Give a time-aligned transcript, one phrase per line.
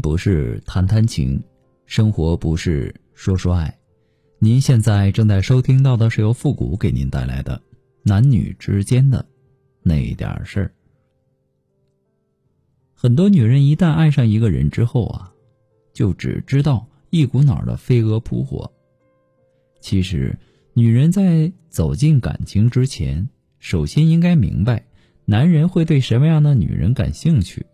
[0.00, 1.40] 不是谈谈情，
[1.84, 3.72] 生活不是说说爱。
[4.38, 7.60] 您现在正在收听到的是由复古给您带来的
[8.02, 9.24] 男女之间的
[9.82, 10.72] 那点事儿。
[12.94, 15.30] 很多女人一旦爱上一个人之后啊，
[15.92, 18.70] 就只知道一股脑的飞蛾扑火。
[19.80, 20.36] 其实，
[20.72, 23.28] 女人在走进感情之前，
[23.58, 24.82] 首先应该明白
[25.26, 27.64] 男人会对什么样的女人感兴趣，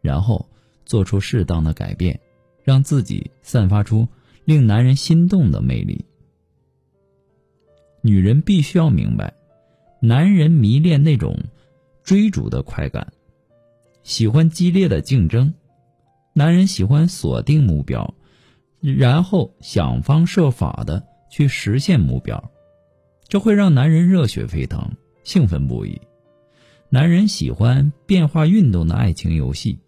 [0.00, 0.48] 然后。
[0.86, 2.18] 做出适当的改变，
[2.64, 4.08] 让自己散发出
[4.46, 6.02] 令男人心动的魅力。
[8.00, 9.34] 女人必须要明白，
[10.00, 11.36] 男人迷恋那种
[12.04, 13.12] 追逐的快感，
[14.04, 15.52] 喜欢激烈的竞争。
[16.32, 18.14] 男人喜欢锁定目标，
[18.80, 22.50] 然后想方设法的去实现目标，
[23.26, 24.88] 这会让男人热血沸腾、
[25.24, 26.00] 兴奋不已。
[26.88, 29.80] 男人喜欢变化运动的爱情游戏。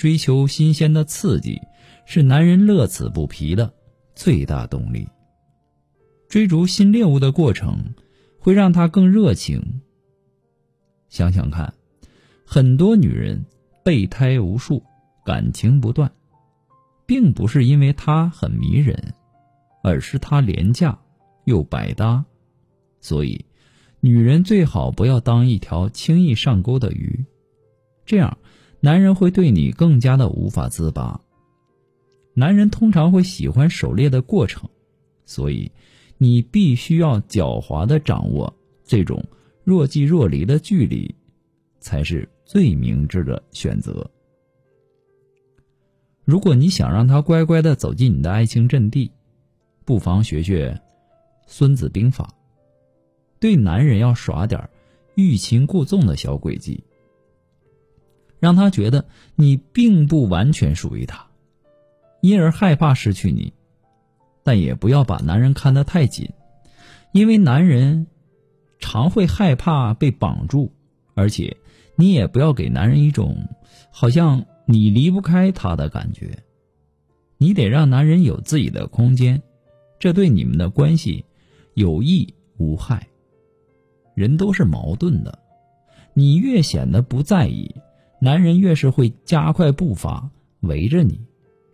[0.00, 1.60] 追求新鲜的刺激，
[2.06, 3.70] 是男人乐此不疲的
[4.14, 5.06] 最大动力。
[6.26, 7.76] 追逐新猎物的过程，
[8.38, 9.82] 会让他更热情。
[11.10, 11.74] 想想看，
[12.46, 13.44] 很多女人
[13.84, 14.82] 备胎无数，
[15.22, 16.10] 感情不断，
[17.04, 19.12] 并不是因为他很迷人，
[19.82, 20.98] 而是他廉价
[21.44, 22.24] 又百搭。
[23.02, 23.44] 所以，
[24.00, 27.22] 女人最好不要当一条轻易上钩的鱼，
[28.06, 28.38] 这样。
[28.80, 31.20] 男人会对你更加的无法自拔。
[32.32, 34.68] 男人通常会喜欢狩猎的过程，
[35.26, 35.70] 所以
[36.16, 38.52] 你必须要狡猾的掌握
[38.84, 39.22] 这种
[39.64, 41.14] 若即若离的距离，
[41.80, 44.08] 才是最明智的选择。
[46.24, 49.10] 如果你想让他乖乖的走进你的爱情阵地，
[49.84, 50.70] 不妨学学
[51.46, 52.24] 《孙子兵法》，
[53.40, 54.70] 对男人要耍点
[55.16, 56.82] 欲擒故纵的小诡计。
[58.40, 59.04] 让他觉得
[59.36, 61.26] 你并不完全属于他，
[62.20, 63.52] 因而害怕失去你，
[64.42, 66.30] 但也不要把男人看得太紧，
[67.12, 68.06] 因为男人
[68.78, 70.72] 常会害怕被绑住，
[71.14, 71.58] 而且
[71.96, 73.46] 你也不要给男人一种
[73.90, 76.38] 好像你离不开他的感觉，
[77.36, 79.42] 你得让男人有自己的空间，
[79.98, 81.26] 这对你们的关系
[81.74, 83.06] 有益无害。
[84.14, 85.38] 人都是矛盾的，
[86.14, 87.74] 你越显得不在意。
[88.22, 91.18] 男人越是会加快步伐，围着你，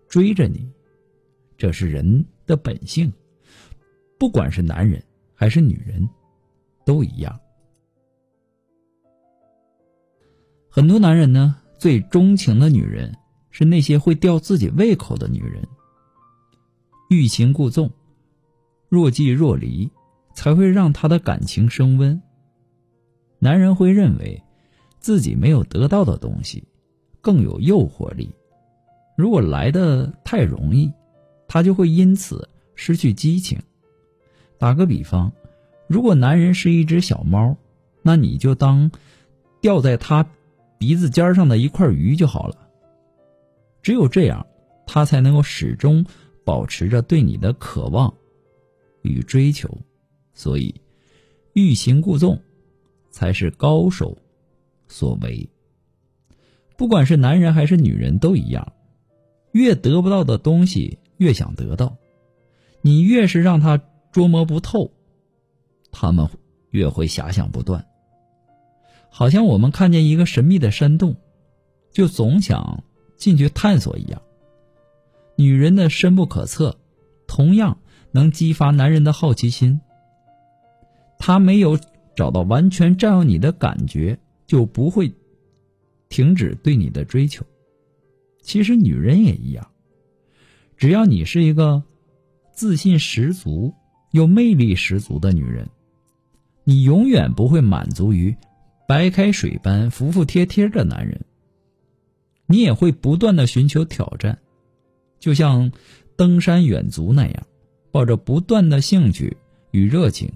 [0.09, 0.71] 追着你，
[1.59, 3.13] 这是人的本性。
[4.17, 5.03] 不管是男人
[5.35, 6.09] 还是女人，
[6.85, 7.37] 都一样。
[10.71, 13.13] 很多男人呢，最钟情的女人
[13.51, 15.67] 是那些会吊自己胃口的女人。
[17.11, 17.91] 欲擒故纵，
[18.89, 19.91] 若即若离，
[20.33, 22.23] 才会让他的感情升温。
[23.41, 24.41] 男人会认为。
[25.07, 26.65] 自己没有得到的东西，
[27.21, 28.29] 更有诱惑力。
[29.17, 30.93] 如果来的太容易，
[31.47, 33.57] 他就会因此失去激情。
[34.59, 35.31] 打个比方，
[35.87, 37.57] 如果男人是一只小猫，
[38.03, 38.91] 那你就当
[39.61, 40.29] 吊在他
[40.77, 42.69] 鼻子尖上的一块鱼就好了。
[43.83, 44.45] 只有这样，
[44.89, 46.05] 他才能够始终
[46.45, 48.13] 保持着对你的渴望
[49.03, 49.71] 与追求。
[50.35, 50.75] 所以，
[51.53, 52.37] 欲擒故纵
[53.13, 54.19] 才是高手。
[54.89, 55.49] 所为，
[56.77, 58.73] 不管是男人还是女人都一样，
[59.53, 61.97] 越得不到的东西越想得到，
[62.83, 63.81] 你越是让他
[64.13, 64.93] 捉摸不透，
[65.91, 66.29] 他们
[66.71, 67.87] 越会遐想不断。
[69.09, 71.17] 好像我们看见一个神秘的山洞，
[71.91, 72.85] 就总想
[73.17, 74.21] 进去探索一样。
[75.37, 76.79] 女人的深不可测，
[77.27, 77.79] 同样
[78.11, 79.81] 能激发男人的好奇心。
[81.19, 81.79] 他没有
[82.15, 84.19] 找到完全占有你的感觉。
[84.47, 85.13] 就不会
[86.09, 87.45] 停止对你的追求。
[88.41, 89.71] 其实女人也一样，
[90.77, 91.83] 只要你是一个
[92.53, 93.75] 自信十足
[94.13, 95.69] 又魅力十足的女人，
[96.65, 98.35] 你永远不会满足于
[98.87, 101.21] 白开水般服服帖帖的男人。
[102.47, 104.39] 你也会不断的寻求挑战，
[105.19, 105.73] 就像
[106.15, 107.47] 登山远足那样，
[107.91, 109.37] 抱着不断的兴趣
[109.73, 110.31] 与热情，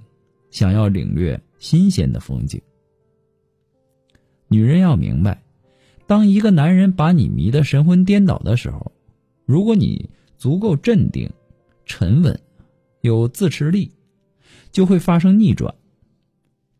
[0.50, 2.60] 想要领略新鲜的风景。
[4.52, 5.42] 女人要明白，
[6.08, 8.90] 当一个男人把你迷得神魂颠倒的时候，
[9.46, 11.30] 如果你足够镇定、
[11.86, 12.40] 沉稳、
[13.00, 13.92] 有自持力，
[14.72, 15.72] 就会发生逆转。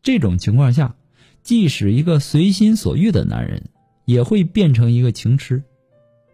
[0.03, 0.97] 这种情况下，
[1.43, 3.69] 即使一个随心所欲的男人，
[4.03, 5.63] 也会变成一个情痴。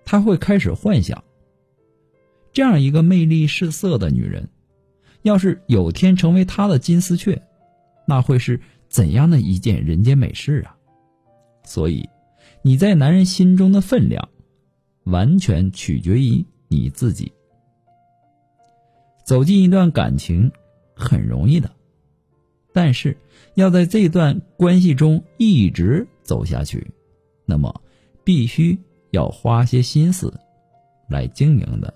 [0.06, 1.24] 他会开始幻想，
[2.52, 4.50] 这样一个魅力四射的女人，
[5.22, 7.44] 要是有天成为他的金丝雀，
[8.08, 10.77] 那会是怎样的一件人间美事啊！
[11.68, 12.08] 所以，
[12.62, 14.30] 你在男人心中的分量，
[15.04, 17.30] 完全取决于你自己。
[19.26, 20.50] 走进一段感情
[20.96, 21.70] 很容易的，
[22.74, 23.18] 但是
[23.56, 26.90] 要在这段关系中一直走下去，
[27.46, 27.82] 那么
[28.24, 28.80] 必须
[29.12, 30.34] 要花些心思
[31.10, 31.94] 来经营的。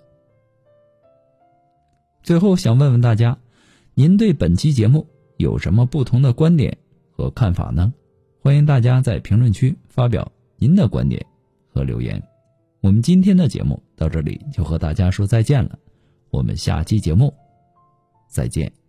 [2.22, 3.38] 最后想问问大家，
[3.94, 5.08] 您对本期节目
[5.38, 6.78] 有什么不同的观点
[7.16, 7.94] 和看法呢？
[8.44, 11.24] 欢迎大家在评论区发表您的观点
[11.72, 12.20] 和留言。
[12.82, 15.78] 我们今天的节目到这里就和大家说再见了。
[16.32, 17.32] 我们下期节目
[18.28, 18.81] 再见。